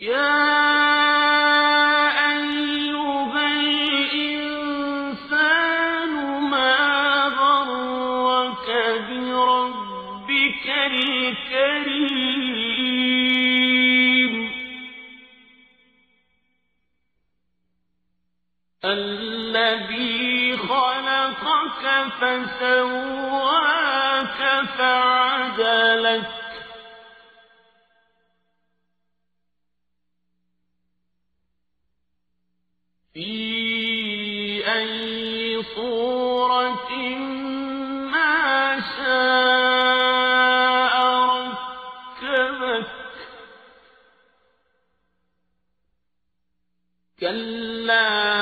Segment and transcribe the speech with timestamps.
[0.00, 0.51] يا
[19.56, 21.84] الذي خلقك
[22.20, 23.60] فسواك
[24.78, 26.30] فعدلك.
[33.14, 36.90] في أي صورة
[38.12, 40.12] ما شاء
[41.24, 42.86] ركبك.
[47.20, 48.41] كلا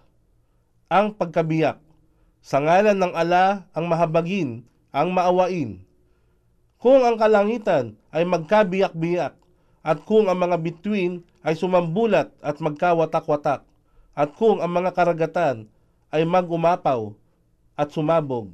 [0.90, 1.78] Ang pagkabiyak
[2.42, 5.78] Sa ngalan ng ala ang mahabagin, ang maawain.
[6.82, 9.36] Kung ang kalangitan ay magkabiyak-biyak,
[9.84, 13.68] at kung ang mga bituin ay sumambulat at magkawatak-watak,
[14.16, 15.68] at kung ang mga karagatan
[16.10, 17.12] ay magumapaw
[17.76, 18.48] at sumabog,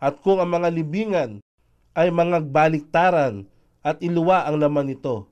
[0.00, 1.44] at kung ang mga libingan
[1.94, 3.44] ay mga baliktaran
[3.84, 5.28] at iluwa ang laman nito.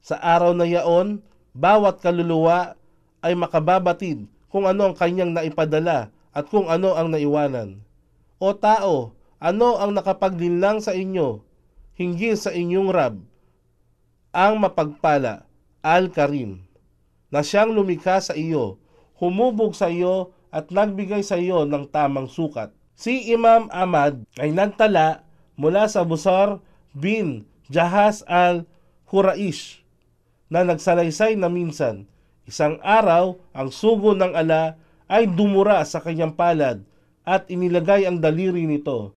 [0.00, 1.20] Sa araw na yaon,
[1.52, 2.74] bawat kaluluwa
[3.20, 7.80] ay makababatid kung ano ang kanyang naipadala at kung ano ang naiwanan.
[8.36, 11.40] O tao, ano ang nakapaglinlang sa inyo,
[11.96, 13.16] hinggil sa inyong Rab,
[14.36, 15.48] ang mapagpala,
[15.80, 16.60] Al-Karim,
[17.32, 18.76] na siyang lumikha sa iyo,
[19.16, 22.75] humubog sa iyo at nagbigay sa iyo ng tamang sukat.
[22.96, 25.20] Si Imam Ahmad ay nagtala
[25.60, 26.64] mula sa Busar
[26.96, 29.84] bin Jahas al-Huraish
[30.48, 32.08] na nagsalaysay na minsan,
[32.48, 34.80] isang araw ang sugo ng ala
[35.12, 36.80] ay dumura sa kanyang palad
[37.28, 39.12] at inilagay ang daliri nito.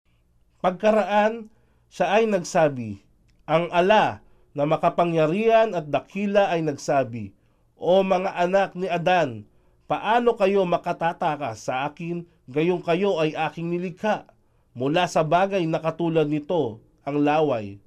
[0.65, 1.53] Pagkaraan,
[1.93, 3.05] siya ay nagsabi,
[3.45, 4.25] ang ala
[4.57, 7.37] na makapangyarihan at dakila ay nagsabi,
[7.77, 9.45] O mga anak ni Adan,
[9.85, 14.27] paano kayo makatatakas sa akin gayong kayo ay aking nilikha?
[14.77, 17.79] Mula sa bagay na katulad nito, ang laway.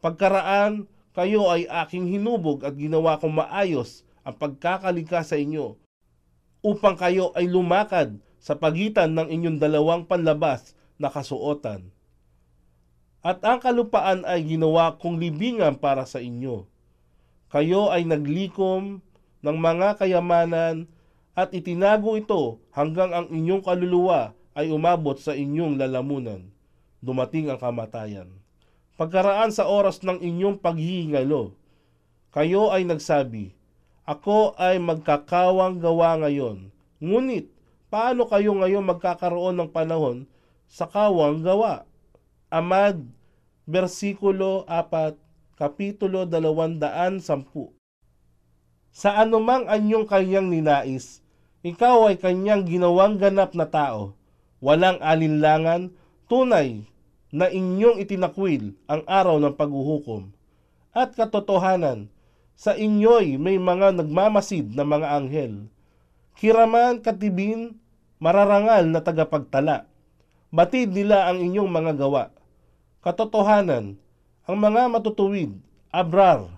[0.00, 5.74] Pagkaraan, kayo ay aking hinubog at ginawa kong maayos ang pagkakalika sa inyo
[6.62, 11.90] upang kayo ay lumakad sa pagitan ng inyong dalawang panlabas na kasuotan.
[13.22, 16.70] At ang kalupaan ay ginawa kong libingan para sa inyo.
[17.50, 19.02] Kayo ay naglikom
[19.42, 20.86] ng mga kayamanan
[21.38, 26.50] at itinago ito hanggang ang inyong kaluluwa ay umabot sa inyong lalamunan.
[26.98, 28.26] Dumating ang kamatayan.
[28.98, 31.54] Pagkaraan sa oras ng inyong paghihingalo,
[32.34, 33.54] kayo ay nagsabi,
[34.02, 36.74] Ako ay magkakawang gawa ngayon.
[36.98, 37.46] Ngunit,
[37.86, 40.26] paano kayo ngayon magkakaroon ng panahon
[40.66, 41.86] sa kawang gawa?
[42.50, 43.06] Amad,
[43.62, 45.14] versikulo 4,
[45.54, 47.78] kapitulo 210.
[48.90, 51.22] Sa anumang anyong kanyang ninais,
[51.66, 54.14] ikaw ay kanyang ginawang ganap na tao,
[54.62, 55.90] walang alinlangan,
[56.30, 56.86] tunay
[57.34, 60.30] na inyong itinakwil ang araw ng paghuhukom.
[60.94, 62.08] At katotohanan,
[62.58, 65.70] sa inyo'y may mga nagmamasid na mga anghel.
[66.34, 67.78] Kiraman katibin,
[68.18, 69.86] mararangal na tagapagtala.
[70.50, 72.34] Batid nila ang inyong mga gawa.
[73.02, 73.94] Katotohanan,
[74.42, 75.54] ang mga matutuwid,
[75.94, 76.50] abrar,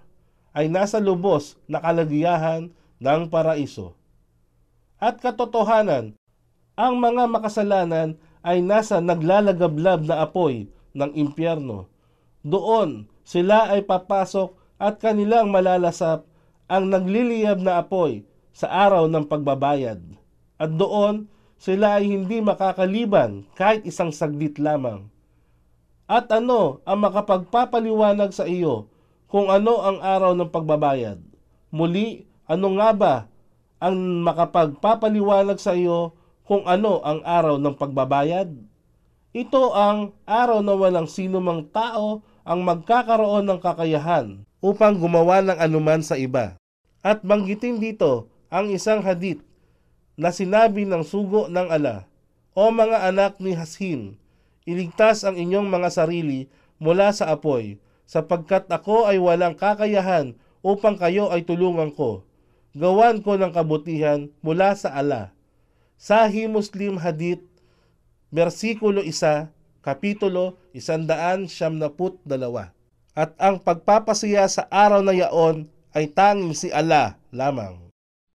[0.57, 4.00] ay nasa lubos na kalagiyahan ng paraiso.
[5.01, 6.13] At katotohanan,
[6.77, 11.89] ang mga makasalanan ay nasa naglalagablab na apoy ng impyerno.
[12.45, 16.29] Doon sila ay papasok at kanilang malalasap
[16.69, 20.01] ang nagliliyab na apoy sa araw ng pagbabayad.
[20.61, 25.09] At doon sila ay hindi makakaliban kahit isang saglit lamang.
[26.05, 28.89] At ano ang makapagpapaliwanag sa iyo
[29.33, 31.21] kung ano ang araw ng pagbabayad?
[31.71, 33.15] Muli, ano nga ba
[33.81, 36.13] ang makapagpapaliwanag sa iyo
[36.45, 38.53] kung ano ang araw ng pagbabayad?
[39.33, 45.57] Ito ang araw na walang sino mang tao ang magkakaroon ng kakayahan upang gumawa ng
[45.57, 46.61] anuman sa iba.
[47.01, 49.41] At banggitin dito ang isang hadith
[50.21, 52.05] na sinabi ng sugo ng ala,
[52.53, 54.21] O mga anak ni Hasin,
[54.69, 61.31] iligtas ang inyong mga sarili mula sa apoy, sapagkat ako ay walang kakayahan upang kayo
[61.33, 62.27] ay tulungan ko.
[62.71, 65.35] Gawan ko ng kabutihan mula sa ala
[65.99, 67.43] Sahih Muslim Hadith,
[68.31, 69.51] versikulo 1,
[69.83, 71.51] kapitulo 172.
[73.13, 77.90] At ang pagpapasaya sa araw na yaon ay tanging si Allah lamang.